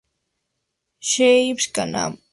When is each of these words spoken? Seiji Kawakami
Seiji 1.11 1.67
Kawakami 1.75 2.19